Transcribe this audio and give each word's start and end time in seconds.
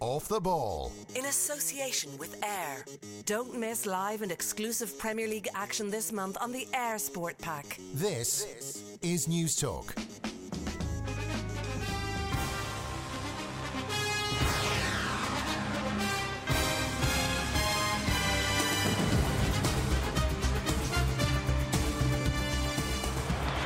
Off 0.00 0.28
the 0.28 0.40
ball. 0.40 0.92
In 1.16 1.26
association 1.26 2.16
with 2.18 2.40
eir. 2.40 2.84
Don't 3.26 3.58
miss 3.58 3.84
live 3.86 4.22
and 4.22 4.32
exclusive 4.32 4.98
Premier 4.98 5.28
League 5.28 5.48
action 5.54 5.90
this 5.90 6.12
month 6.12 6.36
on 6.40 6.52
the 6.52 6.66
eir 6.72 6.98
Sport 6.98 7.36
Pack. 7.38 7.78
This 7.92 8.96
is 9.02 9.28
News 9.28 9.56
Talk. 9.56 9.94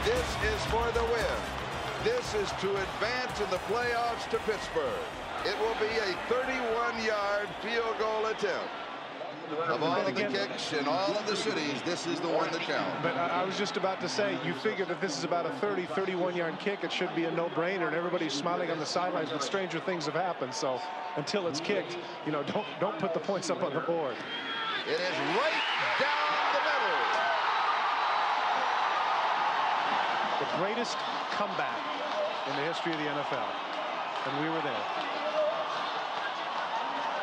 This 0.04 0.28
is 0.44 0.64
for 0.66 0.90
the 0.92 1.04
win. 1.04 1.38
This 2.02 2.34
is 2.34 2.50
to 2.60 2.70
advance 2.70 3.40
in 3.40 3.48
the 3.50 3.60
playoffs 3.68 4.28
to 4.30 4.38
Pittsburgh. 4.40 5.04
It 5.44 5.58
will 5.60 5.74
be 5.78 5.92
a 5.98 6.14
31-yard 6.32 7.48
field 7.62 7.98
goal 7.98 8.26
attempt. 8.26 8.70
Of 9.68 9.82
all 9.82 10.00
of 10.00 10.14
the 10.14 10.24
kicks 10.24 10.72
in 10.72 10.88
all 10.88 11.14
of 11.14 11.26
the 11.26 11.36
cities, 11.36 11.82
this 11.84 12.06
is 12.06 12.18
the 12.18 12.28
one 12.28 12.50
that 12.50 12.62
counts. 12.62 12.96
But 13.02 13.14
I 13.14 13.42
I 13.42 13.44
was 13.44 13.58
just 13.58 13.76
about 13.76 14.00
to 14.00 14.08
say, 14.08 14.38
you 14.42 14.54
figure 14.54 14.86
that 14.86 15.02
this 15.02 15.18
is 15.18 15.24
about 15.24 15.44
a 15.44 15.50
30, 15.60 15.84
31-yard 15.88 16.58
kick. 16.60 16.82
It 16.82 16.90
should 16.90 17.14
be 17.14 17.24
a 17.24 17.30
no-brainer, 17.30 17.86
and 17.86 17.94
everybody's 17.94 18.32
smiling 18.32 18.70
on 18.70 18.78
the 18.78 18.86
sidelines, 18.86 19.28
but 19.30 19.42
stranger 19.42 19.80
things 19.80 20.06
have 20.06 20.14
happened. 20.14 20.54
So 20.54 20.80
until 21.16 21.46
it's 21.46 21.60
kicked, 21.60 21.98
you 22.24 22.32
know, 22.32 22.42
don't 22.44 22.66
don't 22.80 22.98
put 22.98 23.12
the 23.12 23.20
points 23.20 23.50
up 23.50 23.62
on 23.62 23.74
the 23.74 23.80
board. 23.80 24.16
It 24.88 24.98
is 24.98 25.16
right 25.36 25.60
down 26.00 26.32
the 26.56 26.62
middle. 26.64 27.04
The 30.40 30.48
greatest 30.56 30.96
comeback 31.32 31.80
in 32.48 32.56
the 32.56 32.62
history 32.62 32.92
of 32.92 32.98
the 32.98 33.04
NFL, 33.04 33.50
and 34.26 34.42
we 34.42 34.48
were 34.48 34.62
there. 34.62 35.13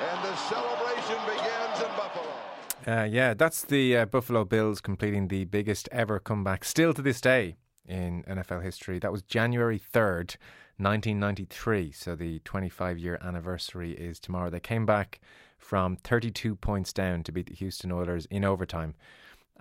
And 0.02 0.24
the 0.24 0.36
celebration 0.36 1.18
begins 1.28 1.80
in 1.80 1.96
Buffalo. 1.96 2.32
Uh, 2.88 3.04
yeah, 3.04 3.36
that's 3.36 3.64
the 3.64 3.98
uh, 3.98 4.06
Buffalo 4.06 4.44
Bills 4.44 4.82
completing 4.82 5.28
the 5.28 5.46
biggest 5.46 5.88
ever 5.92 6.20
comeback 6.20 6.64
still 6.64 6.94
to 6.96 7.04
this 7.04 7.22
day 7.22 7.58
in 7.88 8.24
NFL 8.24 8.64
history. 8.64 8.98
That 8.98 9.12
was 9.12 9.22
January 9.22 9.78
3rd, 9.80 10.38
1993. 10.78 11.92
So 11.92 12.16
the 12.16 12.40
25 12.40 12.98
year 12.98 13.20
anniversary 13.22 13.92
is 13.92 14.20
tomorrow. 14.20 14.50
They 14.50 14.60
came 14.60 14.88
back 14.88 15.22
from 15.60 15.98
32 15.98 16.56
points 16.56 16.92
down 16.92 17.22
to 17.24 17.32
beat 17.32 17.46
the 17.46 17.56
Houston 17.56 17.92
Oilers 17.92 18.26
in 18.32 18.44
overtime. 18.44 18.96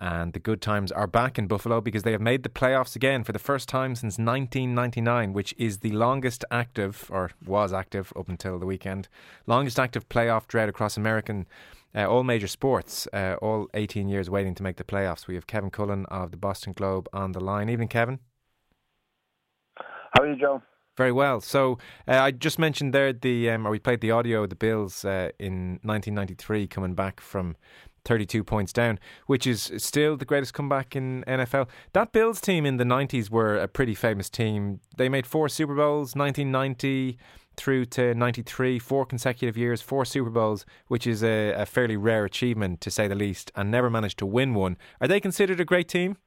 And 0.01 0.33
the 0.33 0.39
good 0.39 0.63
times 0.63 0.91
are 0.91 1.05
back 1.05 1.37
in 1.37 1.45
Buffalo 1.45 1.79
because 1.79 2.01
they 2.01 2.11
have 2.11 2.21
made 2.21 2.41
the 2.41 2.49
playoffs 2.49 2.95
again 2.95 3.23
for 3.23 3.33
the 3.33 3.39
first 3.39 3.69
time 3.69 3.93
since 3.93 4.17
1999, 4.17 5.31
which 5.31 5.53
is 5.59 5.77
the 5.77 5.91
longest 5.91 6.43
active, 6.49 7.07
or 7.11 7.29
was 7.45 7.71
active 7.71 8.11
up 8.17 8.27
until 8.27 8.57
the 8.57 8.65
weekend, 8.65 9.07
longest 9.45 9.79
active 9.79 10.09
playoff 10.09 10.47
drought 10.47 10.69
across 10.69 10.97
American, 10.97 11.45
uh, 11.93 12.09
all 12.09 12.23
major 12.23 12.47
sports, 12.47 13.07
uh, 13.13 13.35
all 13.43 13.67
18 13.75 14.09
years 14.09 14.27
waiting 14.27 14.55
to 14.55 14.63
make 14.63 14.77
the 14.77 14.83
playoffs. 14.83 15.27
We 15.27 15.35
have 15.35 15.45
Kevin 15.45 15.69
Cullen 15.69 16.07
of 16.07 16.31
the 16.31 16.37
Boston 16.37 16.73
Globe 16.73 17.07
on 17.13 17.33
the 17.33 17.39
line. 17.39 17.69
Evening, 17.69 17.87
Kevin. 17.87 18.17
How 19.75 20.23
are 20.23 20.33
you, 20.33 20.35
Joe? 20.35 20.63
Very 20.97 21.11
well. 21.11 21.41
So 21.41 21.77
uh, 22.07 22.19
I 22.19 22.31
just 22.31 22.59
mentioned 22.59 22.91
there 22.93 23.13
the, 23.13 23.51
um, 23.51 23.67
or 23.67 23.69
we 23.69 23.79
played 23.79 24.01
the 24.01 24.11
audio 24.11 24.43
of 24.43 24.49
the 24.49 24.55
Bills 24.55 25.05
uh, 25.05 25.29
in 25.39 25.79
1993 25.83 26.67
coming 26.67 26.95
back 26.95 27.21
from 27.21 27.55
32 28.05 28.43
points 28.43 28.73
down, 28.73 28.99
which 29.27 29.45
is 29.45 29.71
still 29.77 30.17
the 30.17 30.25
greatest 30.25 30.53
comeback 30.53 30.95
in 30.95 31.23
NFL. 31.27 31.69
That 31.93 32.11
Bills 32.11 32.41
team 32.41 32.65
in 32.65 32.77
the 32.77 32.83
90s 32.83 33.29
were 33.29 33.57
a 33.57 33.67
pretty 33.67 33.95
famous 33.95 34.29
team. 34.29 34.79
They 34.97 35.09
made 35.09 35.27
four 35.27 35.49
Super 35.49 35.75
Bowls, 35.75 36.15
1990 36.15 37.17
through 37.57 37.85
to 37.85 38.15
93, 38.15 38.79
four 38.79 39.05
consecutive 39.05 39.57
years, 39.57 39.81
four 39.81 40.05
Super 40.05 40.29
Bowls, 40.29 40.65
which 40.87 41.05
is 41.05 41.23
a, 41.23 41.51
a 41.51 41.65
fairly 41.65 41.97
rare 41.97 42.25
achievement 42.25 42.81
to 42.81 42.89
say 42.89 43.07
the 43.07 43.15
least, 43.15 43.51
and 43.55 43.69
never 43.69 43.89
managed 43.89 44.17
to 44.19 44.25
win 44.25 44.53
one. 44.53 44.77
Are 44.99 45.07
they 45.07 45.19
considered 45.19 45.59
a 45.59 45.65
great 45.65 45.87
team? 45.87 46.17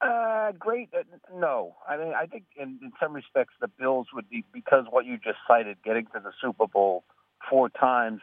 Uh, 0.00 0.52
great. 0.58 0.88
Uh, 0.96 1.02
no, 1.34 1.76
I 1.88 1.96
mean, 1.96 2.12
I 2.18 2.26
think 2.26 2.44
in, 2.56 2.78
in 2.82 2.92
some 3.00 3.12
respects 3.12 3.54
the 3.60 3.68
Bills 3.68 4.06
would 4.14 4.28
be 4.30 4.44
because 4.52 4.84
what 4.90 5.04
you 5.04 5.16
just 5.18 5.38
cited, 5.46 5.76
getting 5.84 6.06
to 6.06 6.20
the 6.22 6.32
Super 6.40 6.66
Bowl 6.66 7.04
four 7.48 7.68
times, 7.68 8.20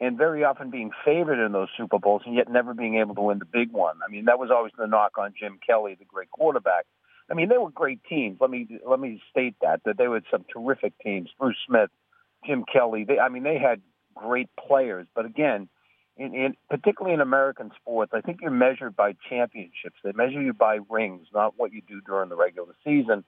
and 0.00 0.18
very 0.18 0.44
often 0.44 0.70
being 0.70 0.90
favored 1.04 1.44
in 1.44 1.52
those 1.52 1.68
Super 1.76 1.98
Bowls, 1.98 2.22
and 2.26 2.34
yet 2.34 2.50
never 2.50 2.74
being 2.74 2.96
able 2.96 3.14
to 3.14 3.22
win 3.22 3.38
the 3.38 3.46
big 3.46 3.72
one. 3.72 3.98
I 4.06 4.10
mean, 4.10 4.26
that 4.26 4.38
was 4.38 4.50
always 4.50 4.72
the 4.76 4.86
knock 4.86 5.18
on 5.18 5.34
Jim 5.38 5.58
Kelly, 5.66 5.96
the 5.98 6.04
great 6.04 6.30
quarterback. 6.30 6.84
I 7.30 7.34
mean, 7.34 7.48
they 7.48 7.58
were 7.58 7.70
great 7.70 8.00
teams. 8.08 8.38
Let 8.40 8.50
me 8.50 8.68
let 8.86 9.00
me 9.00 9.20
state 9.30 9.56
that 9.62 9.80
that 9.84 9.98
they 9.98 10.08
were 10.08 10.20
some 10.30 10.44
terrific 10.52 10.92
teams. 10.98 11.30
Bruce 11.38 11.56
Smith, 11.66 11.90
Jim 12.46 12.64
Kelly. 12.70 13.04
They, 13.04 13.18
I 13.18 13.28
mean, 13.28 13.42
they 13.42 13.58
had 13.58 13.80
great 14.14 14.48
players, 14.56 15.06
but 15.14 15.26
again 15.26 15.68
in, 16.16 16.34
in 16.34 16.56
particularly 16.70 17.14
in 17.14 17.20
American 17.20 17.70
sports, 17.80 18.12
I 18.14 18.20
think 18.20 18.40
you're 18.40 18.50
measured 18.50 18.96
by 18.96 19.14
championships. 19.28 19.96
They 20.02 20.12
measure 20.12 20.40
you 20.40 20.52
by 20.52 20.78
rings, 20.88 21.28
not 21.34 21.54
what 21.56 21.72
you 21.72 21.82
do 21.86 22.00
during 22.00 22.28
the 22.28 22.36
regular 22.36 22.74
season. 22.84 23.24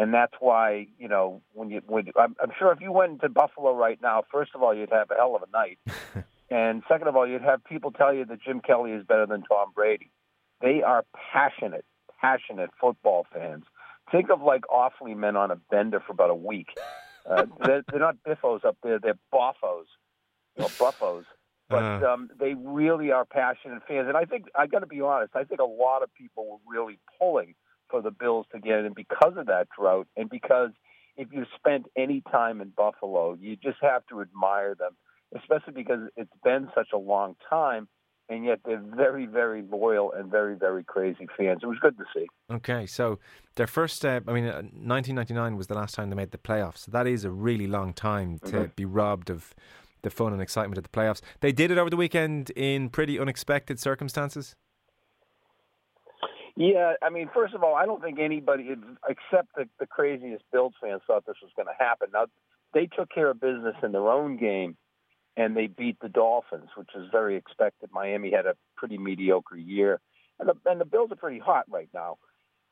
And 0.00 0.14
that's 0.14 0.34
why, 0.38 0.86
you 0.96 1.08
know, 1.08 1.42
when 1.54 1.70
you, 1.70 1.82
when 1.86 2.06
I'm, 2.16 2.36
I'm 2.40 2.52
sure 2.56 2.70
if 2.72 2.80
you 2.80 2.92
went 2.92 3.20
to 3.22 3.28
Buffalo 3.28 3.74
right 3.74 3.98
now, 4.00 4.22
first 4.30 4.52
of 4.54 4.62
all, 4.62 4.72
you'd 4.72 4.90
have 4.92 5.10
a 5.10 5.14
hell 5.14 5.34
of 5.34 5.42
a 5.42 5.50
night. 5.50 5.78
and 6.50 6.84
second 6.88 7.08
of 7.08 7.16
all, 7.16 7.26
you'd 7.26 7.42
have 7.42 7.64
people 7.64 7.90
tell 7.90 8.14
you 8.14 8.24
that 8.26 8.40
Jim 8.40 8.60
Kelly 8.60 8.92
is 8.92 9.04
better 9.04 9.26
than 9.26 9.42
Tom 9.42 9.72
Brady. 9.74 10.12
They 10.60 10.82
are 10.82 11.04
passionate, 11.32 11.84
passionate 12.20 12.70
football 12.80 13.26
fans. 13.34 13.64
Think 14.12 14.30
of 14.30 14.40
like 14.40 14.62
Offaly 14.70 15.16
men 15.16 15.36
on 15.36 15.50
a 15.50 15.56
bender 15.56 16.00
for 16.06 16.12
about 16.12 16.30
a 16.30 16.34
week. 16.34 16.68
Uh, 17.28 17.46
they're, 17.64 17.82
they're 17.90 18.00
not 18.00 18.16
biffos 18.26 18.64
up 18.64 18.76
there; 18.84 18.98
they're 19.00 19.18
boffos, 19.34 19.84
you 20.56 20.62
know, 20.62 20.68
buffos 20.78 21.24
but 21.68 21.82
Uh. 21.82 22.12
um, 22.14 22.30
they 22.40 22.54
really 22.54 23.10
are 23.12 23.24
passionate 23.26 23.82
fans. 23.86 24.08
And 24.08 24.16
I 24.16 24.24
think 24.24 24.46
I 24.54 24.66
got 24.66 24.78
to 24.78 24.86
be 24.86 25.00
honest. 25.00 25.36
I 25.36 25.44
think 25.44 25.60
a 25.60 25.64
lot 25.64 26.02
of 26.02 26.08
people 26.14 26.48
were 26.48 26.72
really 26.74 26.98
pulling 27.18 27.54
for 27.90 28.02
the 28.02 28.10
Bills 28.10 28.46
to 28.52 28.60
get 28.60 28.84
in 28.84 28.92
because 28.94 29.34
of 29.36 29.46
that 29.46 29.68
drought, 29.78 30.06
and 30.16 30.28
because 30.28 30.70
if 31.16 31.28
you 31.32 31.44
spent 31.56 31.86
any 31.96 32.22
time 32.30 32.60
in 32.60 32.70
Buffalo, 32.70 33.36
you 33.40 33.56
just 33.56 33.78
have 33.82 34.06
to 34.08 34.20
admire 34.20 34.74
them, 34.74 34.96
especially 35.36 35.72
because 35.72 36.08
it's 36.16 36.32
been 36.44 36.68
such 36.74 36.88
a 36.94 36.98
long 36.98 37.36
time. 37.48 37.88
And 38.30 38.44
yet 38.44 38.60
they're 38.62 38.78
very, 38.94 39.24
very 39.24 39.62
loyal 39.62 40.12
and 40.12 40.30
very, 40.30 40.54
very 40.54 40.84
crazy 40.84 41.26
fans. 41.34 41.60
It 41.62 41.66
was 41.66 41.78
good 41.80 41.96
to 41.96 42.04
see. 42.14 42.26
Okay, 42.52 42.84
so 42.84 43.18
their 43.56 43.66
first, 43.66 44.04
uh, 44.04 44.20
I 44.28 44.32
mean, 44.34 44.44
uh, 44.44 44.60
1999 44.74 45.56
was 45.56 45.68
the 45.68 45.74
last 45.74 45.94
time 45.94 46.10
they 46.10 46.16
made 46.16 46.30
the 46.30 46.36
playoffs. 46.38 46.78
So 46.78 46.92
that 46.92 47.06
is 47.06 47.24
a 47.24 47.30
really 47.30 47.66
long 47.66 47.94
time 47.94 48.38
to 48.40 48.56
Mhm. 48.56 48.76
be 48.76 48.84
robbed 48.84 49.30
of 49.30 49.54
the 50.02 50.10
fun 50.10 50.34
and 50.34 50.42
excitement 50.42 50.76
of 50.76 50.84
the 50.84 50.90
playoffs. 50.90 51.22
They 51.40 51.52
did 51.52 51.70
it 51.70 51.78
over 51.78 51.88
the 51.88 51.96
weekend 51.96 52.50
in 52.50 52.90
pretty 52.90 53.18
unexpected 53.18 53.80
circumstances. 53.80 54.54
Yeah, 56.58 56.94
I 57.00 57.10
mean, 57.10 57.30
first 57.32 57.54
of 57.54 57.62
all, 57.62 57.76
I 57.76 57.86
don't 57.86 58.02
think 58.02 58.18
anybody 58.18 58.74
except 59.08 59.54
the, 59.54 59.68
the 59.78 59.86
craziest 59.86 60.42
Bills 60.52 60.72
fans 60.82 61.02
thought 61.06 61.24
this 61.24 61.36
was 61.40 61.52
going 61.54 61.68
to 61.68 61.84
happen. 61.84 62.08
Now, 62.12 62.26
they 62.74 62.86
took 62.86 63.10
care 63.10 63.30
of 63.30 63.40
business 63.40 63.76
in 63.80 63.92
their 63.92 64.08
own 64.08 64.38
game, 64.38 64.76
and 65.36 65.56
they 65.56 65.68
beat 65.68 65.98
the 66.02 66.08
Dolphins, 66.08 66.70
which 66.76 66.88
is 66.96 67.06
very 67.12 67.36
expected. 67.36 67.90
Miami 67.92 68.32
had 68.32 68.46
a 68.46 68.56
pretty 68.76 68.98
mediocre 68.98 69.56
year, 69.56 70.00
and 70.40 70.48
the, 70.48 70.54
and 70.68 70.80
the 70.80 70.84
Bills 70.84 71.12
are 71.12 71.16
pretty 71.16 71.38
hot 71.38 71.64
right 71.70 71.88
now. 71.94 72.18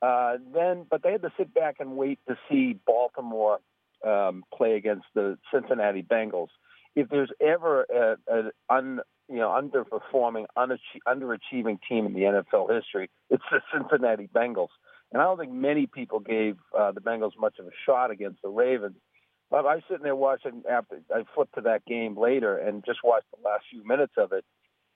Uh, 0.01 0.33
then, 0.53 0.85
but 0.91 1.01
they 1.01 1.13
had 1.13 1.21
to 1.21 1.31
sit 1.37 1.53
back 1.53 1.77
and 1.79 1.95
wait 1.95 2.19
to 2.27 2.35
see 2.51 2.77
Baltimore 2.85 3.59
um, 4.05 4.43
play 4.53 4.75
against 4.75 5.05
the 5.15 5.37
Cincinnati 5.53 6.03
Bengals. 6.03 6.49
If 6.93 7.07
there's 7.07 7.31
ever 7.39 7.85
an 8.69 8.99
you 9.29 9.37
know 9.37 9.49
underperforming, 9.49 10.45
underachieving 10.57 11.79
team 11.89 12.05
in 12.05 12.13
the 12.13 12.21
NFL 12.21 12.73
history, 12.73 13.09
it's 13.29 13.43
the 13.51 13.61
Cincinnati 13.73 14.29
Bengals. 14.33 14.69
And 15.11 15.21
I 15.21 15.25
don't 15.25 15.37
think 15.37 15.53
many 15.53 15.87
people 15.87 16.19
gave 16.19 16.57
uh, 16.77 16.91
the 16.91 17.01
Bengals 17.01 17.31
much 17.39 17.59
of 17.59 17.65
a 17.65 17.71
shot 17.85 18.11
against 18.11 18.41
the 18.41 18.49
Ravens. 18.49 18.97
But 19.49 19.65
I 19.65 19.75
was 19.75 19.83
sitting 19.87 20.03
there 20.03 20.15
watching 20.15 20.63
after 20.69 20.99
I 21.13 21.23
flipped 21.33 21.55
to 21.55 21.61
that 21.61 21.85
game 21.85 22.17
later 22.17 22.57
and 22.57 22.83
just 22.85 22.99
watched 23.03 23.27
the 23.31 23.47
last 23.47 23.63
few 23.71 23.85
minutes 23.85 24.13
of 24.17 24.33
it. 24.33 24.43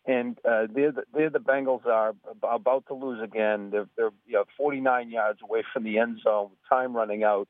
And 0.06 0.38
uh, 0.39 0.68
they're 0.74 0.92
the, 0.92 1.04
they're 1.13 1.30
the 1.30 1.39
Bengals 1.39 1.86
are 1.86 2.13
about 2.44 2.88
to 2.88 2.94
lose 2.94 3.22
again. 3.24 3.69
They're 3.72 3.88
they're 3.95 4.12
you 4.25 4.34
know 4.34 4.45
49 4.57 5.12
yards 5.12 5.39
away 5.44 5.63
from 5.72 5.84
the 5.84 6.00
end 6.00 6.19
zone, 6.24 6.50
time 6.68 6.95
running 6.95 7.24
out, 7.24 7.48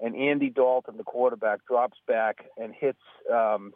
and 0.00 0.16
Andy 0.16 0.48
Dalton, 0.48 0.96
the 0.96 1.04
quarterback, 1.04 1.60
drops 1.66 1.98
back 2.08 2.46
and 2.56 2.74
hits 2.74 3.02
um, 3.32 3.72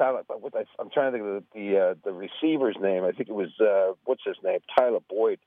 Tyler. 0.00 0.22
What 0.28 0.54
I, 0.56 0.64
I'm 0.78 0.90
trying 0.90 1.12
to 1.12 1.18
think 1.18 1.28
of 1.28 1.44
the 1.52 1.60
the, 1.60 1.78
uh, 1.78 1.94
the 2.04 2.12
receiver's 2.12 2.76
name. 2.80 3.04
I 3.04 3.12
think 3.12 3.28
it 3.28 3.34
was 3.34 3.50
uh, 3.60 3.92
what's 4.04 4.22
his 4.24 4.36
name, 4.42 4.60
Tyler 4.76 5.00
Boyd. 5.08 5.38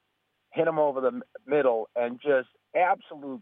Hit 0.52 0.68
him 0.68 0.78
over 0.78 1.02
the 1.02 1.22
middle 1.48 1.90
and 1.96 2.20
just 2.22 2.50
absolute 2.76 3.42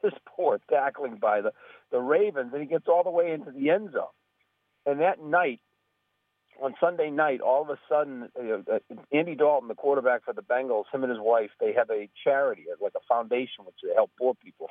piss 0.00 0.12
poor 0.26 0.60
tackling 0.70 1.16
by 1.16 1.40
the 1.40 1.52
the 1.90 2.00
Ravens, 2.00 2.52
and 2.52 2.62
he 2.62 2.68
gets 2.68 2.86
all 2.88 3.02
the 3.02 3.10
way 3.10 3.32
into 3.32 3.50
the 3.50 3.70
end 3.70 3.92
zone. 3.92 4.14
And 4.86 5.00
that 5.00 5.22
night, 5.22 5.60
on 6.62 6.74
Sunday 6.80 7.10
night, 7.10 7.40
all 7.40 7.62
of 7.62 7.70
a 7.70 7.78
sudden, 7.88 8.28
uh, 8.38 8.74
uh, 8.74 8.78
Andy 9.12 9.34
Dalton, 9.34 9.68
the 9.68 9.74
quarterback 9.74 10.24
for 10.24 10.34
the 10.34 10.42
Bengals, 10.42 10.84
him 10.92 11.02
and 11.02 11.10
his 11.10 11.20
wife, 11.20 11.50
they 11.58 11.72
have 11.72 11.90
a 11.90 12.08
charity, 12.22 12.64
like 12.80 12.92
a 12.96 13.04
foundation, 13.08 13.64
which 13.64 13.76
they 13.82 13.94
help 13.94 14.10
poor 14.18 14.34
people. 14.34 14.68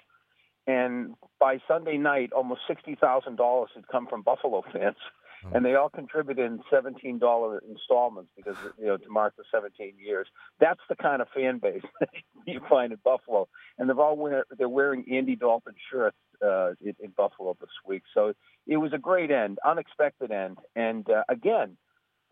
And 0.66 1.16
by 1.40 1.60
Sunday 1.68 1.98
night, 1.98 2.32
almost 2.32 2.62
sixty 2.68 2.96
thousand 2.96 3.36
dollars 3.36 3.72
had 3.76 3.88
come 3.88 4.08
from 4.08 4.22
Buffalo 4.22 4.64
fans, 4.72 4.96
and 5.52 5.66
they 5.66 5.76
all 5.76 5.90
contributed 5.90 6.46
in 6.46 6.60
seventeen 6.70 7.20
dollar 7.20 7.62
installments 7.70 8.32
because 8.36 8.56
you 8.78 8.86
know 8.86 8.98
to 8.98 9.10
mark 9.10 9.36
the 9.38 9.44
seventeen 9.52 9.94
years. 10.04 10.28
That's 10.60 10.80
the 10.90 10.96
kind 10.96 11.22
of 11.22 11.28
fan 11.36 11.60
base 11.60 11.82
you 12.48 12.62
find 12.70 12.94
in 12.94 13.00
Buffalo, 13.04 13.48
and 13.78 13.90
they're 13.90 14.00
all 14.00 14.16
wearing 14.16 14.44
they're 14.58 14.70
wearing 14.70 15.06
Andy 15.12 15.36
Dalton 15.36 15.74
shirts 15.92 16.18
uh, 16.44 16.72
in, 16.82 16.96
in 17.00 17.12
Buffalo 17.16 17.56
this 17.60 17.70
week. 17.86 18.04
So 18.14 18.34
it 18.68 18.78
was 18.78 18.94
a 18.94 18.98
great 18.98 19.32
end, 19.32 19.60
unexpected 19.66 20.32
end, 20.32 20.58
and 20.76 21.10
uh, 21.10 21.24
again. 21.30 21.78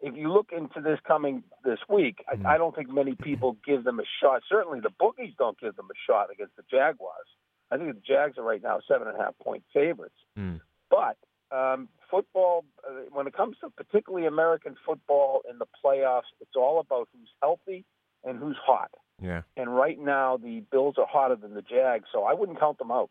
If 0.03 0.15
you 0.17 0.33
look 0.33 0.49
into 0.51 0.81
this 0.81 0.97
coming 1.07 1.43
this 1.63 1.77
week, 1.87 2.25
I, 2.27 2.55
I 2.55 2.57
don't 2.57 2.75
think 2.75 2.91
many 2.91 3.13
people 3.13 3.55
give 3.63 3.83
them 3.83 3.99
a 3.99 4.03
shot. 4.19 4.41
Certainly, 4.49 4.79
the 4.79 4.89
bookies 4.89 5.35
don't 5.37 5.59
give 5.59 5.75
them 5.75 5.89
a 5.91 6.11
shot 6.11 6.29
against 6.33 6.55
the 6.55 6.63
Jaguars. 6.71 7.27
I 7.71 7.77
think 7.77 7.93
the 7.93 8.01
Jags 8.01 8.39
are 8.39 8.43
right 8.43 8.61
now 8.61 8.79
seven 8.87 9.07
and 9.07 9.15
a 9.15 9.19
half 9.19 9.37
point 9.37 9.63
favorites. 9.71 10.15
Mm. 10.37 10.59
But 10.89 11.17
um, 11.51 11.89
football, 12.09 12.65
uh, 12.87 12.93
when 13.11 13.27
it 13.27 13.33
comes 13.35 13.57
to 13.61 13.69
particularly 13.69 14.25
American 14.27 14.75
football 14.85 15.41
in 15.49 15.57
the 15.59 15.65
playoffs, 15.83 16.29
it's 16.39 16.55
all 16.55 16.79
about 16.79 17.07
who's 17.13 17.29
healthy 17.41 17.85
and 18.23 18.37
who's 18.39 18.57
hot. 18.65 18.91
Yeah. 19.21 19.41
And 19.57 19.75
right 19.75 19.99
now, 19.99 20.37
the 20.37 20.63
Bills 20.71 20.95
are 20.97 21.07
hotter 21.07 21.35
than 21.35 21.53
the 21.53 21.61
Jags, 21.61 22.05
so 22.11 22.23
I 22.23 22.33
wouldn't 22.33 22.59
count 22.59 22.77
them 22.79 22.91
out. 22.91 23.09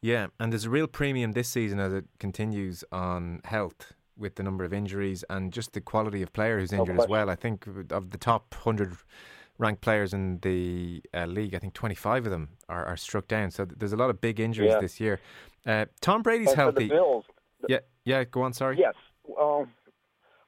Yeah, 0.00 0.28
and 0.38 0.52
there's 0.52 0.64
a 0.64 0.70
real 0.70 0.86
premium 0.86 1.32
this 1.32 1.48
season 1.48 1.80
as 1.80 1.92
it 1.92 2.04
continues 2.20 2.84
on 2.92 3.40
health 3.44 3.92
with 4.16 4.36
the 4.36 4.42
number 4.42 4.64
of 4.64 4.72
injuries 4.72 5.24
and 5.30 5.52
just 5.52 5.72
the 5.72 5.80
quality 5.80 6.22
of 6.22 6.32
player 6.32 6.58
who's 6.60 6.72
injured 6.72 6.98
as 7.00 7.08
well. 7.08 7.28
I 7.30 7.34
think 7.34 7.66
of 7.66 8.10
the 8.10 8.18
top 8.18 8.54
100 8.54 8.96
ranked 9.58 9.80
players 9.80 10.12
in 10.14 10.38
the 10.42 11.02
uh, 11.14 11.26
league, 11.26 11.54
I 11.54 11.58
think 11.58 11.74
25 11.74 12.26
of 12.26 12.30
them 12.30 12.50
are, 12.68 12.84
are 12.84 12.96
struck 12.96 13.26
down. 13.26 13.50
So 13.50 13.64
there's 13.64 13.92
a 13.92 13.96
lot 13.96 14.10
of 14.10 14.20
big 14.20 14.38
injuries 14.38 14.70
Yeah. 14.72 14.80
this 14.80 15.00
year. 15.00 15.20
Uh, 15.66 15.86
Tom 16.00 16.22
Brady's 16.22 16.48
and 16.48 16.54
for 16.56 16.62
healthy. 16.62 16.84
the 16.84 16.94
Bills, 16.94 17.24
Yeah, 17.68 17.78
yeah, 18.04 18.24
go 18.24 18.42
on, 18.42 18.52
sorry. 18.52 18.78
Yes. 18.78 18.94
Um, 19.28 19.70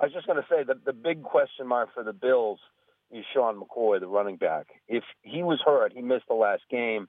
I 0.01 0.07
was 0.07 0.13
just 0.13 0.27
going 0.27 0.41
to 0.41 0.47
say 0.49 0.63
that 0.63 0.85
the 0.85 0.93
big 0.93 1.23
question 1.23 1.67
mark 1.67 1.91
for 1.95 2.03
the 2.03 2.13
Bills 2.13 2.59
is 3.11 3.25
Sean 3.35 3.61
McCoy, 3.61 4.01
the 4.01 4.07
running 4.07 4.37
back. 4.37 4.67
If 4.89 5.05
he 5.23 5.43
was 5.43 5.61
hurt, 5.65 5.93
he 5.93 6.01
missed 6.01 6.27
the 6.29 6.35
last 6.35 6.63
game. 6.71 7.09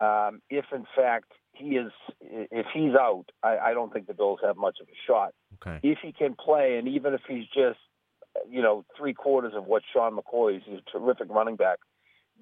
Um, 0.00 0.40
if 0.50 0.66
in 0.72 0.86
fact 0.96 1.32
he 1.52 1.76
is, 1.76 1.92
if 2.20 2.66
he's 2.72 2.94
out, 2.94 3.26
I, 3.42 3.58
I 3.58 3.74
don't 3.74 3.92
think 3.92 4.06
the 4.06 4.14
Bills 4.14 4.40
have 4.42 4.56
much 4.56 4.78
of 4.80 4.88
a 4.88 4.96
shot. 5.06 5.34
Okay. 5.54 5.80
If 5.82 5.98
he 6.02 6.12
can 6.12 6.34
play, 6.34 6.76
and 6.78 6.88
even 6.88 7.14
if 7.14 7.20
he's 7.28 7.46
just, 7.46 7.78
you 8.48 8.62
know, 8.62 8.84
three 8.96 9.14
quarters 9.14 9.52
of 9.54 9.66
what 9.66 9.82
Sean 9.92 10.16
McCoy 10.16 10.56
is, 10.56 10.62
he's 10.66 10.78
a 10.78 10.98
terrific 10.98 11.28
running 11.30 11.56
back. 11.56 11.78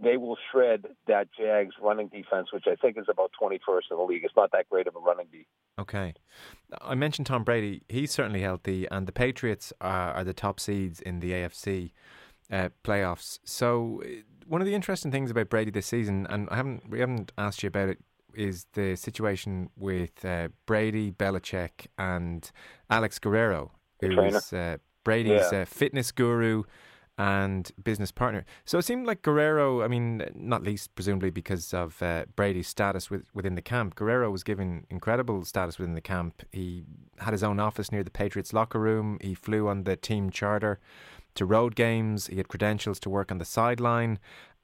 They 0.01 0.17
will 0.17 0.37
shred 0.51 0.87
that 1.07 1.29
Jags 1.39 1.75
running 1.81 2.09
defense, 2.09 2.53
which 2.53 2.65
I 2.67 2.77
think 2.77 2.97
is 2.99 3.07
about 3.09 3.31
21st 3.41 3.91
in 3.91 3.97
the 3.99 4.03
league. 4.05 4.25
It's 4.25 4.35
not 4.37 4.51
that 4.53 4.69
great 4.71 4.87
of 4.87 4.97
a 4.97 4.99
running 5.01 5.27
defense. 5.27 5.47
Okay. 5.79 6.15
I 6.81 6.95
mentioned 6.95 7.27
Tom 7.27 7.45
Brady. 7.45 7.83
He's 7.89 8.11
certainly 8.11 8.41
healthy, 8.41 8.87
and 8.91 9.07
the 9.07 9.13
Patriots 9.13 9.73
are, 9.81 10.13
are 10.13 10.25
the 10.25 10.33
top 10.35 10.61
seeds 10.61 11.01
in 11.01 11.21
the 11.21 11.33
AFC 11.33 11.93
uh, 12.51 12.69
playoffs. 12.85 13.39
So, 13.45 14.03
one 14.47 14.61
of 14.61 14.67
the 14.67 14.75
interesting 14.75 15.11
things 15.13 15.31
about 15.31 15.49
Brady 15.51 15.71
this 15.71 15.87
season, 15.87 16.27
and 16.29 16.49
I 16.51 16.57
haven't 16.57 16.89
we 16.91 17.01
haven't 17.01 17.33
asked 17.39 17.63
you 17.63 17.69
about 17.69 17.89
it, 17.91 17.99
is 18.35 18.67
the 18.73 18.97
situation 18.97 19.71
with 19.77 20.25
uh, 20.25 20.49
Brady, 20.67 21.13
Belichick, 21.13 21.87
and 21.99 22.51
Alex 22.91 23.19
Guerrero, 23.19 23.73
The 24.01 24.09
who 24.09 24.15
trainer. 24.15 24.37
is 24.39 24.53
uh, 24.53 24.77
Brady's 25.05 25.53
Yeah. 25.53 25.61
uh, 25.61 25.65
fitness 25.65 26.13
guru 26.13 26.65
and 27.19 27.71
business 27.83 28.11
partner. 28.11 28.45
So 28.65 28.79
it 28.79 28.85
seemed 28.85 29.07
like 29.07 29.23
Guerrero, 29.23 29.83
I 29.83 29.89
mean, 29.89 30.25
not 30.35 30.63
least 30.63 30.95
presumably 30.95 31.31
because 31.31 31.75
of 31.75 32.03
uh, 32.03 32.25
Brady's 32.37 32.69
status 32.69 33.11
with, 33.11 33.25
within 33.35 33.55
the 33.55 33.63
camp. 33.63 33.95
Guerrero 33.95 34.31
was 34.31 34.43
given 34.43 34.87
incredible 34.89 35.45
status 35.45 35.79
within 35.79 35.95
the 35.95 36.01
camp. 36.01 36.43
He 36.53 36.85
had 37.19 37.33
his 37.33 37.43
own 37.43 37.61
office 37.61 37.93
near 37.93 38.03
the 38.03 38.11
Patriots 38.11 38.53
locker 38.53 38.79
room. 38.79 39.19
He 39.21 39.35
flew 39.35 39.69
on 39.69 39.85
the 39.85 39.97
team 39.97 40.31
charter 40.31 40.81
to 41.35 41.45
road 41.45 41.75
games. 41.75 42.29
He 42.29 42.37
had 42.37 42.49
credentials 42.49 42.99
to 43.01 43.11
work 43.11 43.31
on 43.31 43.39
the 43.39 43.45
sideline. 43.45 44.19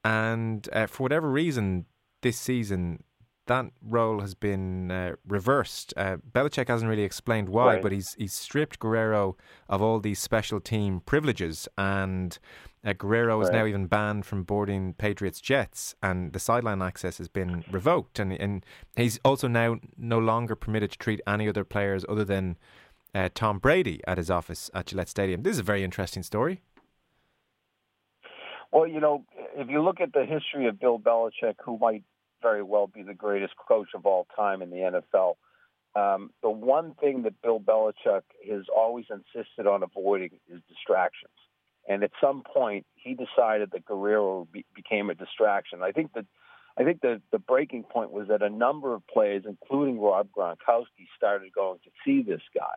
And 0.04 0.68
uh, 0.72 0.86
for 0.86 1.02
whatever 1.02 1.30
reason, 1.30 1.86
this 2.22 2.38
season, 2.38 3.04
that 3.48 3.66
role 3.82 4.20
has 4.20 4.34
been 4.34 4.90
uh, 4.90 5.16
reversed. 5.26 5.92
Uh, 5.96 6.16
Belichick 6.32 6.68
hasn't 6.68 6.88
really 6.88 7.02
explained 7.02 7.48
why, 7.48 7.74
Right. 7.74 7.82
but 7.82 7.92
he's 7.92 8.14
he's 8.14 8.32
stripped 8.32 8.78
Guerrero 8.78 9.36
of 9.68 9.82
all 9.82 10.00
these 10.00 10.18
special 10.20 10.60
team 10.60 11.00
privileges, 11.00 11.68
and 11.76 12.38
uh, 12.84 12.92
Guerrero 12.92 13.40
is 13.40 13.50
now 13.50 13.66
even 13.66 13.86
banned 13.86 14.24
from 14.24 14.44
boarding 14.44 14.94
Patriots 14.94 15.40
jets, 15.40 15.94
and 16.02 16.32
the 16.32 16.38
sideline 16.38 16.80
access 16.80 17.18
has 17.18 17.28
been 17.28 17.64
revoked, 17.70 18.18
and 18.18 18.32
and 18.32 18.64
he's 18.96 19.18
also 19.24 19.48
now 19.48 19.76
no 19.96 20.18
longer 20.18 20.54
permitted 20.54 20.92
to 20.92 20.98
treat 20.98 21.20
any 21.26 21.48
other 21.48 21.64
players 21.64 22.04
other 22.08 22.24
than 22.24 22.56
uh, 23.14 23.28
Tom 23.34 23.58
Brady 23.58 24.00
at 24.06 24.16
his 24.18 24.30
office 24.30 24.70
at 24.74 24.86
Gillette 24.86 25.08
Stadium. 25.08 25.42
This 25.42 25.54
is 25.54 25.58
a 25.60 25.64
very 25.64 25.82
interesting 25.82 26.22
story. 26.22 26.62
Well, 28.70 28.86
you 28.86 29.00
know, 29.00 29.24
if 29.56 29.68
you 29.70 29.82
look 29.82 30.00
at 30.00 30.12
the 30.12 30.26
history 30.26 30.68
of 30.68 30.78
Bill 30.78 30.98
Belichick, 30.98 31.54
who 31.64 31.78
might 31.78 32.04
very 32.42 32.62
well 32.62 32.86
be 32.86 33.02
the 33.02 33.14
greatest 33.14 33.54
coach 33.56 33.88
of 33.94 34.06
all 34.06 34.26
time 34.36 34.62
in 34.62 34.70
the 34.70 35.02
NFL, 35.16 35.34
um, 35.94 36.30
the 36.42 36.50
one 36.50 36.94
thing 36.94 37.22
that 37.22 37.40
Bill 37.42 37.60
Belichick 37.60 38.22
has 38.48 38.64
always 38.74 39.06
insisted 39.10 39.66
on 39.66 39.82
avoiding 39.82 40.30
is 40.48 40.60
distractions. 40.68 41.32
And 41.88 42.04
at 42.04 42.10
some 42.20 42.42
point, 42.42 42.86
he 42.94 43.14
decided 43.14 43.70
that 43.72 43.86
Guerrero 43.86 44.46
be, 44.52 44.64
became 44.74 45.08
a 45.08 45.14
distraction. 45.14 45.82
I 45.82 45.92
think 45.92 46.12
that 46.12 46.26
I 46.78 46.84
think 46.84 47.00
the 47.00 47.20
the 47.32 47.38
breaking 47.38 47.84
point 47.84 48.12
was 48.12 48.28
that 48.28 48.42
a 48.42 48.50
number 48.50 48.94
of 48.94 49.06
players, 49.06 49.44
including 49.46 49.98
Rob 49.98 50.28
Gronkowski, 50.36 51.06
started 51.16 51.52
going 51.52 51.78
to 51.84 51.90
see 52.04 52.22
this 52.22 52.42
guy. 52.54 52.76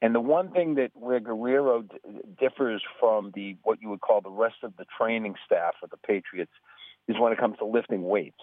And 0.00 0.14
the 0.14 0.20
one 0.20 0.52
thing 0.52 0.76
that 0.76 0.90
where 0.94 1.20
Guerrero 1.20 1.82
d- 1.82 1.96
differs 2.38 2.82
from 3.00 3.32
the 3.34 3.56
what 3.62 3.82
you 3.82 3.88
would 3.90 4.00
call 4.00 4.20
the 4.20 4.30
rest 4.30 4.56
of 4.62 4.76
the 4.76 4.86
training 4.98 5.34
staff 5.44 5.74
of 5.82 5.90
the 5.90 5.96
Patriots 5.96 6.52
is 7.08 7.16
when 7.18 7.32
it 7.32 7.38
comes 7.38 7.58
to 7.58 7.64
lifting 7.64 8.04
weights. 8.04 8.40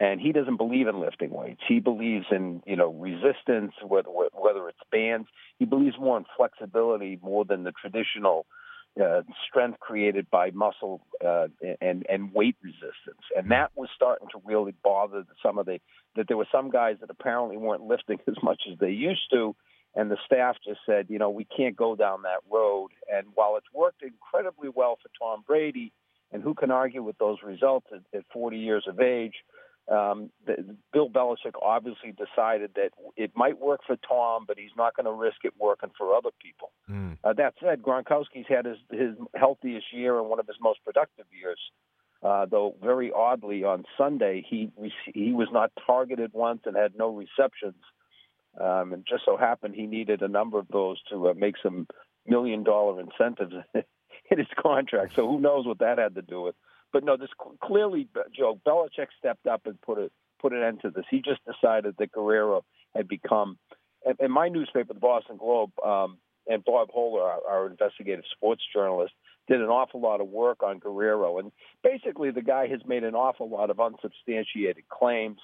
And 0.00 0.20
he 0.20 0.32
doesn't 0.32 0.56
believe 0.56 0.88
in 0.88 1.00
lifting 1.00 1.30
weights. 1.30 1.62
He 1.68 1.78
believes 1.78 2.26
in 2.30 2.62
you 2.66 2.76
know 2.76 2.92
resistance, 2.92 3.72
whether 3.86 4.08
whether 4.08 4.68
it's 4.68 4.78
bands. 4.90 5.28
He 5.58 5.64
believes 5.64 5.96
more 5.98 6.16
in 6.18 6.24
flexibility 6.36 7.18
more 7.22 7.44
than 7.44 7.62
the 7.62 7.72
traditional 7.72 8.46
uh, 9.00 9.22
strength 9.48 9.78
created 9.78 10.28
by 10.30 10.50
muscle 10.50 11.00
uh, 11.24 11.46
and 11.80 12.04
and 12.08 12.34
weight 12.34 12.56
resistance. 12.62 13.22
And 13.36 13.52
that 13.52 13.70
was 13.76 13.88
starting 13.94 14.28
to 14.32 14.42
really 14.44 14.74
bother 14.82 15.24
some 15.42 15.58
of 15.58 15.66
the 15.66 15.78
that 16.16 16.26
there 16.26 16.36
were 16.36 16.48
some 16.50 16.70
guys 16.70 16.96
that 17.00 17.10
apparently 17.10 17.56
weren't 17.56 17.82
lifting 17.82 18.18
as 18.26 18.36
much 18.42 18.62
as 18.70 18.78
they 18.78 18.90
used 18.90 19.30
to 19.32 19.54
and 19.96 20.10
the 20.10 20.16
staff 20.26 20.56
just 20.66 20.80
said, 20.86 21.06
you 21.08 21.18
know, 21.18 21.30
we 21.30 21.46
can't 21.56 21.76
go 21.76 21.94
down 21.94 22.22
that 22.22 22.40
road. 22.50 22.88
And 23.12 23.28
while 23.34 23.56
it's 23.56 23.66
worked 23.72 24.02
incredibly 24.02 24.68
well 24.68 24.98
for 25.00 25.08
Tom 25.18 25.44
Brady, 25.46 25.92
and 26.32 26.42
who 26.42 26.54
can 26.54 26.72
argue 26.72 27.02
with 27.02 27.16
those 27.18 27.38
results 27.44 27.86
at, 27.92 28.18
at 28.18 28.24
40 28.32 28.58
years 28.58 28.86
of 28.88 28.98
age, 28.98 29.34
um, 29.90 30.30
the, 30.46 30.76
Bill 30.92 31.10
Belichick 31.10 31.52
obviously 31.60 32.12
decided 32.12 32.70
that 32.76 32.90
it 33.16 33.32
might 33.34 33.60
work 33.60 33.80
for 33.86 33.96
Tom, 33.96 34.44
but 34.46 34.58
he's 34.58 34.70
not 34.76 34.96
going 34.96 35.06
to 35.06 35.12
risk 35.12 35.38
it 35.44 35.52
working 35.58 35.90
for 35.96 36.14
other 36.14 36.30
people. 36.42 36.72
Mm. 36.90 37.18
Uh, 37.22 37.34
that 37.34 37.54
said, 37.62 37.82
Gronkowski's 37.82 38.46
had 38.48 38.64
his, 38.64 38.78
his 38.90 39.14
healthiest 39.34 39.86
year 39.92 40.18
and 40.18 40.28
one 40.28 40.40
of 40.40 40.46
his 40.46 40.56
most 40.60 40.82
productive 40.84 41.26
years. 41.38 41.58
Uh, 42.22 42.46
though 42.46 42.74
very 42.82 43.12
oddly 43.14 43.64
on 43.64 43.84
Sunday 43.98 44.42
he 44.48 44.70
he 45.12 45.32
was 45.32 45.48
not 45.52 45.70
targeted 45.86 46.30
once 46.32 46.62
and 46.64 46.74
had 46.74 46.92
no 46.96 47.14
receptions. 47.14 47.82
Um, 48.58 48.94
and 48.94 49.04
just 49.06 49.26
so 49.26 49.36
happened 49.36 49.74
he 49.74 49.84
needed 49.84 50.22
a 50.22 50.28
number 50.28 50.58
of 50.58 50.66
those 50.68 50.96
to 51.10 51.28
uh, 51.28 51.34
make 51.34 51.56
some 51.62 51.86
million 52.26 52.64
dollar 52.64 52.98
incentives 52.98 53.52
in 53.74 54.38
his 54.38 54.46
contract. 54.58 55.16
So 55.16 55.28
who 55.28 55.38
knows 55.38 55.66
what 55.66 55.80
that 55.80 55.98
had 55.98 56.14
to 56.14 56.22
do 56.22 56.40
with? 56.40 56.54
But 56.94 57.02
no, 57.02 57.16
this 57.16 57.28
clearly, 57.60 58.06
Joe 58.32 58.60
Belichick 58.64 59.08
stepped 59.18 59.48
up 59.48 59.62
and 59.66 59.78
put 59.82 59.98
a 59.98 60.12
put 60.40 60.52
an 60.52 60.62
end 60.62 60.80
to 60.82 60.90
this. 60.90 61.04
He 61.10 61.22
just 61.22 61.40
decided 61.44 61.96
that 61.98 62.12
Guerrero 62.12 62.64
had 62.94 63.08
become, 63.08 63.58
and, 64.06 64.16
and 64.20 64.32
my 64.32 64.48
newspaper, 64.48 64.94
the 64.94 65.00
Boston 65.00 65.36
Globe, 65.36 65.72
um, 65.84 66.18
and 66.46 66.64
Bob 66.64 66.90
Hohler, 66.96 67.22
our, 67.22 67.40
our 67.50 67.66
investigative 67.66 68.24
sports 68.30 68.62
journalist, 68.72 69.12
did 69.48 69.60
an 69.60 69.66
awful 69.66 70.00
lot 70.00 70.20
of 70.20 70.28
work 70.28 70.62
on 70.62 70.78
Guerrero. 70.78 71.38
And 71.38 71.50
basically, 71.82 72.30
the 72.30 72.42
guy 72.42 72.68
has 72.68 72.80
made 72.86 73.02
an 73.02 73.16
awful 73.16 73.50
lot 73.50 73.70
of 73.70 73.80
unsubstantiated 73.80 74.84
claims. 74.88 75.40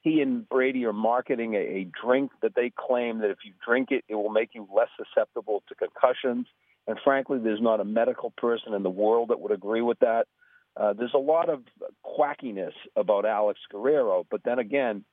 He 0.00 0.20
and 0.20 0.48
Brady 0.48 0.84
are 0.84 0.92
marketing 0.92 1.54
a, 1.54 1.58
a 1.58 1.88
drink 2.04 2.32
that 2.42 2.56
they 2.56 2.72
claim 2.76 3.20
that 3.20 3.30
if 3.30 3.38
you 3.44 3.52
drink 3.64 3.92
it, 3.92 4.04
it 4.08 4.16
will 4.16 4.30
make 4.30 4.50
you 4.52 4.66
less 4.74 4.88
susceptible 4.96 5.62
to 5.68 5.76
concussions. 5.76 6.48
And 6.88 6.98
frankly, 7.04 7.38
there's 7.38 7.62
not 7.62 7.78
a 7.78 7.84
medical 7.84 8.32
person 8.36 8.74
in 8.74 8.82
the 8.82 8.90
world 8.90 9.28
that 9.28 9.38
would 9.38 9.52
agree 9.52 9.82
with 9.82 10.00
that. 10.00 10.26
Uh, 10.78 10.92
there's 10.92 11.14
a 11.14 11.18
lot 11.18 11.48
of 11.48 11.62
quackiness 12.06 12.72
about 12.94 13.26
Alex 13.26 13.58
Guerrero, 13.70 14.24
but 14.30 14.42
then 14.44 14.58
again, 14.58 15.04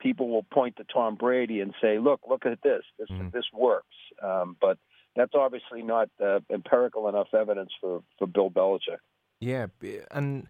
people 0.00 0.28
will 0.28 0.42
point 0.42 0.76
to 0.76 0.84
Tom 0.84 1.14
Brady 1.14 1.60
and 1.60 1.74
say, 1.80 1.98
"Look, 1.98 2.20
look 2.28 2.44
at 2.44 2.60
this. 2.62 2.82
This 2.98 3.08
Mhm. 3.08 3.32
this 3.32 3.46
works." 3.52 3.96
Um, 4.22 4.56
but 4.60 4.78
that's 5.16 5.34
obviously 5.34 5.82
not 5.82 6.10
uh, 6.20 6.40
empirical 6.50 7.08
enough 7.08 7.32
evidence 7.32 7.72
for 7.80 8.02
for 8.18 8.26
Bill 8.26 8.50
Belichick. 8.50 8.98
Yeah, 9.40 9.66
and 10.10 10.48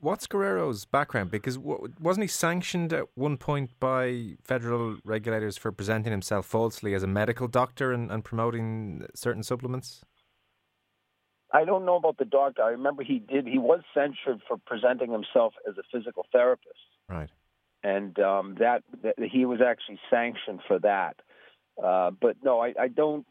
what's 0.00 0.26
Guerrero's 0.26 0.84
background? 0.84 1.30
Because 1.30 1.56
wasn't 1.58 2.24
he 2.24 2.28
sanctioned 2.28 2.92
at 2.92 3.06
one 3.14 3.38
point 3.38 3.70
by 3.80 4.36
federal 4.42 4.98
regulators 5.04 5.56
for 5.56 5.72
presenting 5.72 6.12
himself 6.12 6.44
falsely 6.46 6.94
as 6.94 7.02
a 7.02 7.06
medical 7.06 7.48
doctor 7.48 7.92
and, 7.92 8.10
and 8.10 8.24
promoting 8.24 9.06
certain 9.14 9.42
supplements? 9.42 10.04
I 11.54 11.64
don't 11.64 11.86
know 11.86 11.94
about 11.94 12.18
the 12.18 12.24
doctor. 12.24 12.62
I 12.64 12.70
remember 12.70 13.04
he 13.04 13.20
did. 13.20 13.46
He 13.46 13.58
was 13.58 13.80
censured 13.94 14.42
for 14.48 14.56
presenting 14.66 15.12
himself 15.12 15.54
as 15.68 15.76
a 15.78 15.84
physical 15.92 16.26
therapist. 16.32 16.74
Right. 17.08 17.30
And 17.84 18.18
um, 18.18 18.56
that, 18.58 18.82
that 19.04 19.14
he 19.20 19.46
was 19.46 19.60
actually 19.64 20.00
sanctioned 20.10 20.60
for 20.66 20.80
that. 20.80 21.16
Uh, 21.82 22.10
but 22.20 22.36
no, 22.42 22.60
I, 22.60 22.74
I 22.78 22.88
don't. 22.88 23.24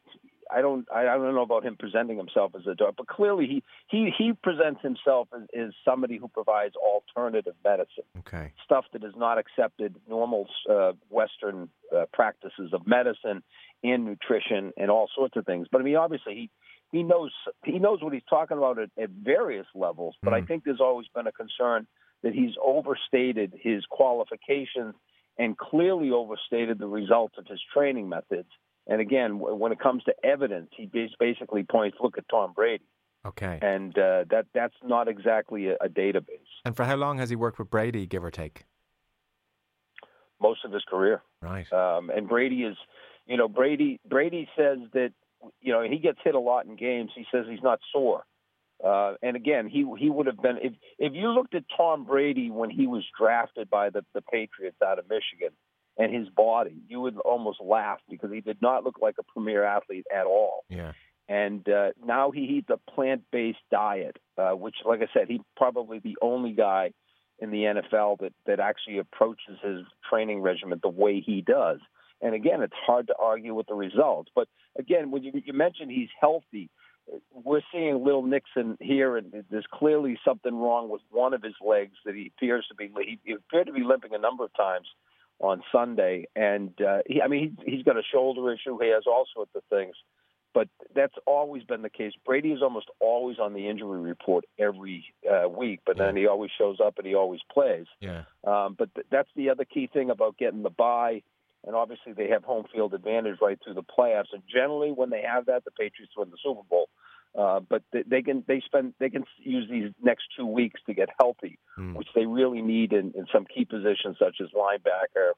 I 0.51 0.61
don't 0.61 0.85
I 0.93 1.05
don't 1.05 1.33
know 1.33 1.41
about 1.41 1.65
him 1.65 1.77
presenting 1.79 2.17
himself 2.17 2.51
as 2.53 2.67
a 2.67 2.75
doctor, 2.75 2.93
but 2.97 3.07
clearly 3.07 3.47
he 3.47 3.63
he 3.87 4.11
he 4.15 4.33
presents 4.33 4.81
himself 4.81 5.29
as, 5.33 5.47
as 5.57 5.71
somebody 5.83 6.17
who 6.17 6.27
provides 6.27 6.75
alternative 6.75 7.55
medicine. 7.63 8.03
Okay. 8.19 8.51
Stuff 8.63 8.85
that 8.91 9.03
is 9.03 9.13
not 9.15 9.37
accepted 9.37 9.95
normal 10.07 10.47
uh, 10.69 10.91
Western 11.09 11.69
uh, 11.95 12.05
practices 12.11 12.71
of 12.73 12.85
medicine 12.85 13.41
and 13.83 14.05
nutrition 14.05 14.71
and 14.77 14.89
all 14.89 15.09
sorts 15.15 15.35
of 15.37 15.45
things. 15.45 15.67
But 15.71 15.81
I 15.81 15.83
mean, 15.83 15.95
obviously 15.95 16.33
he 16.33 16.49
he 16.91 17.03
knows 17.03 17.31
he 17.65 17.79
knows 17.79 18.01
what 18.01 18.13
he's 18.13 18.23
talking 18.29 18.57
about 18.57 18.79
at, 18.79 18.89
at 19.01 19.09
various 19.09 19.67
levels. 19.75 20.15
But 20.21 20.31
mm. 20.31 20.37
I 20.37 20.39
hmm. 20.41 20.45
think 20.47 20.63
there's 20.63 20.81
always 20.81 21.07
been 21.13 21.27
a 21.27 21.31
concern 21.31 21.87
that 22.23 22.33
he's 22.33 22.53
overstated 22.63 23.53
his 23.61 23.83
qualifications 23.89 24.95
and 25.37 25.57
clearly 25.57 26.11
overstated 26.11 26.79
the 26.79 26.87
results 26.87 27.35
of 27.37 27.47
his 27.47 27.59
training 27.73 28.07
methods 28.07 28.47
and 28.87 28.99
again, 28.99 29.39
when 29.39 29.71
it 29.71 29.79
comes 29.79 30.03
to 30.03 30.13
evidence, 30.23 30.69
he 30.75 30.89
basically 31.19 31.63
points, 31.63 31.97
look 32.01 32.17
at 32.17 32.25
Tom 32.29 32.53
Brady. 32.53 32.83
Okay. 33.25 33.57
And 33.61 33.97
uh, 33.97 34.25
that 34.31 34.47
that's 34.53 34.75
not 34.83 35.07
exactly 35.07 35.67
a, 35.67 35.75
a, 35.75 35.87
database. 35.87 36.41
And 36.65 36.75
for 36.75 36.83
how 36.83 36.97
long 36.97 37.19
has 37.19 37.29
he 37.29 37.37
worked 37.37 37.57
with 37.57 37.69
Brady, 37.69 38.05
give 38.05 38.21
or 38.21 38.31
take? 38.31 38.65
Most 40.41 40.65
of 40.65 40.73
his 40.73 40.83
career. 40.89 41.23
Right. 41.41 41.71
Um, 41.71 42.09
and 42.09 42.27
Brady 42.27 42.63
is, 42.63 42.75
you 43.25 43.37
know, 43.37 43.47
Brady 43.47 43.99
Brady 44.07 44.47
says 44.57 44.79
that, 44.93 45.11
you 45.61 45.73
know, 45.73 45.81
he 45.81 45.97
gets 45.97 46.19
hit 46.23 46.35
a 46.35 46.39
lot 46.39 46.65
in 46.65 46.75
games. 46.75 47.11
He 47.15 47.25
says 47.31 47.45
he's 47.49 47.63
not 47.63 47.79
sore. 47.91 48.23
Uh, 48.83 49.13
and 49.21 49.35
again, 49.35 49.67
he 49.67 49.85
he 49.97 50.09
would 50.09 50.27
have 50.27 50.41
been 50.41 50.57
if 50.61 50.73
if 50.99 51.13
you 51.13 51.29
looked 51.29 51.55
at 51.55 51.63
Tom 51.75 52.05
Brady 52.05 52.51
when 52.51 52.69
he 52.69 52.85
was 52.85 53.03
drafted 53.17 53.69
by 53.69 53.89
the 53.89 54.03
the 54.13 54.21
Patriots 54.21 54.77
out 54.85 54.99
of 54.99 55.05
Michigan 55.09 55.55
and 55.97 56.13
his 56.13 56.27
body, 56.29 56.81
you 56.87 56.99
would 56.99 57.17
almost 57.17 57.61
laugh 57.61 57.99
because 58.09 58.31
he 58.31 58.41
did 58.41 58.61
not 58.61 58.83
look 58.83 58.97
like 59.01 59.15
a 59.19 59.23
premier 59.23 59.63
athlete 59.63 60.05
at 60.13 60.25
all. 60.25 60.65
Yeah. 60.69 60.93
And 61.29 61.67
uh, 61.69 61.91
now 62.03 62.31
he 62.31 62.41
eats 62.41 62.69
a 62.69 62.91
plant-based 62.91 63.59
diet, 63.71 64.17
uh, 64.37 64.51
which, 64.51 64.75
like 64.83 64.99
I 65.01 65.07
said, 65.13 65.27
he's 65.29 65.39
probably 65.55 65.99
the 65.99 66.17
only 66.21 66.51
guy 66.51 66.91
in 67.39 67.51
the 67.51 67.63
NFL 67.63 68.19
that 68.19 68.33
that 68.45 68.59
actually 68.59 68.97
approaches 68.97 69.57
his 69.63 69.81
training 70.09 70.41
regimen 70.41 70.79
the 70.81 70.89
way 70.89 71.21
he 71.21 71.41
does. 71.41 71.79
And 72.23 72.33
again, 72.33 72.61
it's 72.61 72.73
hard 72.87 73.07
to 73.07 73.15
argue 73.19 73.53
with 73.53 73.67
the 73.67 73.75
results. 73.75 74.31
But 74.33 74.47
again, 74.79 75.11
when 75.11 75.23
you, 75.23 75.33
you 75.45 75.53
mentioned 75.53 75.91
he's 75.91 76.09
healthy, 76.19 76.69
we're 77.33 77.61
seeing 77.71 78.03
Lil 78.03 78.23
Nixon 78.23 78.77
here, 78.79 79.17
and 79.17 79.43
there's 79.51 79.65
clearly 79.71 80.17
something 80.25 80.55
wrong 80.55 80.89
with 80.89 81.01
one 81.11 81.33
of 81.33 81.43
his 81.43 81.55
legs 81.65 81.97
that 82.05 82.15
he 82.15 82.31
appears 82.35 82.65
to 82.69 82.75
be. 82.75 82.89
He, 83.25 83.33
appeared 83.33 83.67
to 83.67 83.73
be 83.73 83.83
limping 83.83 84.13
a 84.13 84.17
number 84.17 84.45
of 84.45 84.55
times 84.55 84.87
on 85.39 85.61
Sunday, 85.69 86.27
and 86.35 86.69
uh, 86.81 86.99
he, 87.05 87.21
I 87.21 87.27
mean 87.27 87.57
he, 87.65 87.75
he's 87.75 87.83
got 87.83 87.97
a 87.97 88.03
shoulder 88.09 88.53
issue. 88.53 88.77
He 88.81 88.89
has 88.89 89.03
all 89.05 89.25
sorts 89.33 89.51
of 89.53 89.63
things, 89.69 89.95
but 90.53 90.69
that's 90.95 91.15
always 91.25 91.63
been 91.63 91.81
the 91.81 91.89
case. 91.89 92.13
Brady 92.25 92.53
is 92.53 92.61
almost 92.61 92.87
always 93.01 93.37
on 93.39 93.53
the 93.53 93.67
injury 93.67 93.99
report 93.99 94.45
every 94.57 95.05
uh, 95.29 95.49
week, 95.49 95.81
but 95.85 95.97
yeah. 95.97 96.05
then 96.05 96.15
he 96.15 96.27
always 96.27 96.51
shows 96.57 96.77
up 96.83 96.97
and 96.97 97.07
he 97.07 97.15
always 97.15 97.41
plays. 97.51 97.85
Yeah. 97.99 98.23
Um, 98.45 98.75
but 98.77 98.93
th- 98.95 99.07
that's 99.11 99.29
the 99.35 99.49
other 99.49 99.65
key 99.65 99.89
thing 99.91 100.09
about 100.09 100.37
getting 100.37 100.63
the 100.63 100.69
bye. 100.69 101.23
And 101.65 101.75
obviously, 101.75 102.13
they 102.13 102.27
have 102.29 102.43
home 102.43 102.65
field 102.73 102.93
advantage 102.93 103.37
right 103.41 103.57
through 103.63 103.75
the 103.75 103.83
playoffs. 103.83 104.33
And 104.33 104.43
generally, 104.51 104.91
when 104.91 105.09
they 105.09 105.21
have 105.21 105.45
that, 105.45 105.63
the 105.63 105.71
Patriots 105.71 106.13
win 106.17 106.29
the 106.29 106.37
Super 106.43 106.63
Bowl. 106.69 106.89
Uh, 107.37 107.59
but 107.61 107.81
they, 107.91 108.03
they 108.05 108.21
can 108.21 108.43
they 108.47 108.61
spend 108.63 108.93
they 108.99 109.09
can 109.09 109.23
use 109.39 109.67
these 109.69 109.91
next 110.01 110.25
two 110.37 110.45
weeks 110.45 110.79
to 110.85 110.93
get 110.93 111.09
healthy, 111.19 111.57
mm. 111.79 111.95
which 111.95 112.07
they 112.13 112.25
really 112.27 112.61
need 112.61 112.93
in, 112.93 113.11
in 113.15 113.25
some 113.33 113.45
key 113.45 113.65
positions 113.65 114.17
such 114.19 114.35
as 114.39 114.49
linebacker 114.55 115.31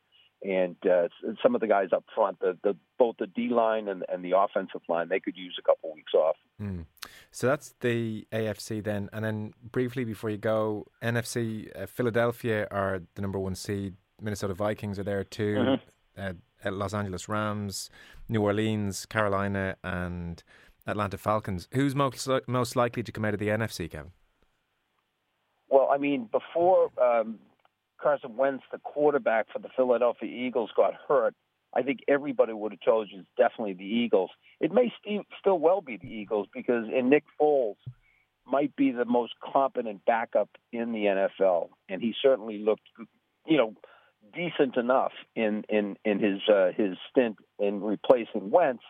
and 0.44 0.76
uh, 0.86 1.08
some 1.42 1.56
of 1.56 1.62
the 1.62 1.68
guys 1.68 1.90
up 1.94 2.04
front. 2.14 2.40
The, 2.40 2.58
the 2.64 2.76
both 3.00 3.16
the 3.18 3.28
D 3.28 3.48
line 3.50 3.88
and, 3.88 4.04
and 4.10 4.26
the 4.26 4.38
offensive 4.38 4.82
line 4.90 5.08
they 5.08 5.22
could 5.22 5.38
use 5.38 5.56
a 5.58 5.62
couple 5.62 5.94
weeks 5.94 6.14
off. 6.14 6.36
Mm. 6.62 6.86
So 7.32 7.48
that's 7.48 7.74
the 7.80 8.28
AFC 8.32 8.84
then, 8.84 9.10
and 9.14 9.24
then 9.24 9.54
briefly 9.72 10.04
before 10.04 10.30
you 10.30 10.38
go, 10.38 10.88
NFC 11.02 11.70
uh, 11.82 11.86
Philadelphia 11.86 12.68
are 12.72 13.02
the 13.16 13.22
number 13.22 13.40
one 13.40 13.56
seed. 13.56 13.96
Minnesota 14.22 14.54
Vikings 14.54 15.00
are 15.00 15.04
there 15.04 15.24
too. 15.24 15.56
Mm-hmm. 15.56 15.90
Uh, 16.18 16.34
Los 16.66 16.94
Angeles 16.94 17.30
Rams, 17.30 17.90
New 18.28 18.42
Orleans, 18.42 19.06
Carolina, 19.06 19.76
and 19.84 20.44
Atlanta 20.88 21.18
Falcons. 21.18 21.68
Who's 21.74 21.96
most 21.96 22.28
most 22.48 22.76
likely 22.76 23.04
to 23.04 23.12
come 23.12 23.26
out 23.26 23.34
of 23.34 23.40
the 23.40 23.50
NFC, 23.50 23.90
Kevin? 23.90 24.12
Well, 25.70 25.90
I 25.92 25.98
mean, 25.98 26.30
before 26.32 26.90
um, 27.02 27.40
Carson 28.02 28.38
Wentz, 28.38 28.64
the 28.72 28.78
quarterback 28.80 29.48
for 29.52 29.60
the 29.60 29.70
Philadelphia 29.76 30.30
Eagles, 30.30 30.70
got 30.76 30.94
hurt, 31.08 31.34
I 31.74 31.82
think 31.82 32.00
everybody 32.08 32.54
would 32.54 32.72
have 32.72 32.82
told 32.82 33.10
you 33.12 33.20
it's 33.20 33.30
definitely 33.38 33.74
the 33.74 33.84
Eagles. 33.84 34.30
It 34.60 34.72
may 34.72 34.94
st- 35.02 35.28
still 35.40 35.60
well 35.60 35.82
be 35.82 35.98
the 35.98 36.08
Eagles 36.08 36.48
because 36.54 36.86
Nick 36.88 37.24
Foles 37.40 37.76
might 38.46 38.76
be 38.76 38.92
the 38.92 39.06
most 39.06 39.34
competent 39.44 40.06
backup 40.06 40.50
in 40.72 40.94
the 40.94 41.06
NFL, 41.06 41.70
and 41.90 42.02
he 42.02 42.14
certainly 42.22 42.60
looked, 42.60 42.88
you 43.46 43.58
know, 43.58 43.74
decent 44.34 44.78
enough 44.78 45.14
in 45.36 45.64
in 45.70 45.98
in 46.06 46.20
his 46.20 46.42
uh, 46.48 46.72
his 46.76 46.98
stint 47.10 47.38
in 47.60 47.82
replacing 47.82 48.52
Wentz 48.52 48.84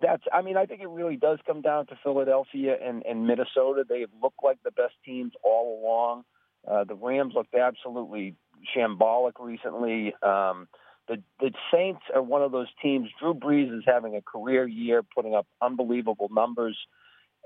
that's 0.00 0.22
I 0.32 0.42
mean 0.42 0.56
I 0.56 0.66
think 0.66 0.80
it 0.80 0.88
really 0.88 1.16
does 1.16 1.38
come 1.46 1.60
down 1.60 1.86
to 1.86 1.98
Philadelphia 2.02 2.76
and, 2.82 3.04
and 3.04 3.26
Minnesota. 3.26 3.84
They 3.88 4.00
have 4.00 4.10
looked 4.22 4.42
like 4.42 4.58
the 4.64 4.70
best 4.70 4.94
teams 5.04 5.32
all 5.42 5.80
along. 5.82 6.24
Uh, 6.66 6.84
the 6.84 6.94
Rams 6.94 7.34
looked 7.34 7.54
absolutely 7.54 8.34
shambolic 8.76 9.32
recently. 9.38 10.14
Um, 10.22 10.68
the 11.08 11.22
the 11.38 11.52
Saints 11.72 12.02
are 12.14 12.22
one 12.22 12.42
of 12.42 12.52
those 12.52 12.68
teams. 12.82 13.08
Drew 13.18 13.34
Brees 13.34 13.76
is 13.76 13.84
having 13.86 14.16
a 14.16 14.22
career 14.22 14.66
year, 14.66 15.02
putting 15.02 15.34
up 15.34 15.46
unbelievable 15.60 16.28
numbers. 16.30 16.76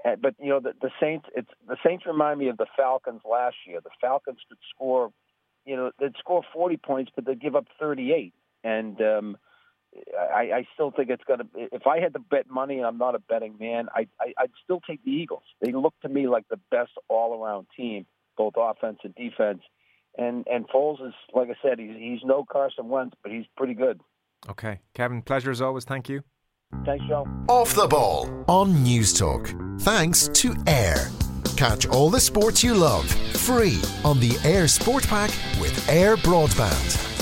But 0.04 0.34
you 0.38 0.50
know 0.50 0.60
the, 0.60 0.74
the 0.80 0.90
Saints. 1.00 1.26
It's 1.34 1.48
the 1.66 1.76
Saints 1.84 2.04
remind 2.06 2.38
me 2.38 2.48
of 2.48 2.58
the 2.58 2.66
Falcons 2.76 3.22
last 3.28 3.56
year. 3.66 3.80
The 3.82 3.90
Falcons 4.00 4.38
could 4.48 4.58
score, 4.74 5.10
you 5.64 5.76
know, 5.76 5.90
they'd 5.98 6.16
score 6.18 6.42
40 6.52 6.76
points, 6.78 7.12
but 7.14 7.24
they'd 7.24 7.40
give 7.40 7.56
up 7.56 7.66
38. 7.80 8.34
And 8.62 9.00
um, 9.00 9.36
I, 10.18 10.50
I 10.54 10.66
still 10.74 10.90
think 10.90 11.10
it's 11.10 11.24
going 11.24 11.40
to. 11.40 11.46
If 11.54 11.86
I 11.86 12.00
had 12.00 12.14
to 12.14 12.18
bet 12.18 12.48
money, 12.48 12.78
and 12.78 12.86
I'm 12.86 12.98
not 12.98 13.14
a 13.14 13.18
betting 13.18 13.56
man, 13.58 13.88
I, 13.94 14.06
I, 14.20 14.32
I'd 14.38 14.50
still 14.62 14.80
take 14.80 15.04
the 15.04 15.10
Eagles. 15.10 15.42
They 15.60 15.72
look 15.72 15.94
to 16.02 16.08
me 16.08 16.26
like 16.28 16.48
the 16.48 16.58
best 16.70 16.92
all-around 17.08 17.66
team, 17.76 18.06
both 18.36 18.54
offense 18.56 18.98
and 19.04 19.14
defense. 19.14 19.62
And 20.16 20.46
and 20.50 20.68
Foles 20.68 21.04
is, 21.06 21.14
like 21.34 21.48
I 21.48 21.54
said, 21.60 21.78
he's 21.78 21.96
he's 21.96 22.20
no 22.24 22.44
Carson 22.44 22.88
Wentz, 22.88 23.16
but 23.22 23.32
he's 23.32 23.46
pretty 23.56 23.74
good. 23.74 24.00
Okay, 24.48 24.80
Kevin, 24.94 25.22
pleasure 25.22 25.50
as 25.50 25.60
always. 25.60 25.84
Thank 25.84 26.08
you. 26.08 26.22
Thanks, 26.84 27.04
Joe. 27.08 27.26
Off 27.48 27.74
the 27.74 27.86
ball 27.86 28.44
on 28.48 28.82
News 28.82 29.12
Talk. 29.12 29.52
Thanks 29.80 30.28
to 30.28 30.50
eir. 30.66 31.23
Catch 31.56 31.86
all 31.86 32.10
the 32.10 32.18
sports 32.20 32.64
you 32.64 32.74
love 32.74 33.06
free 33.06 33.80
on 34.04 34.18
the 34.18 34.30
eir 34.42 34.68
Sport 34.68 35.06
Pack 35.06 35.30
with 35.60 35.74
eir 35.86 36.16
Broadband. 36.16 37.13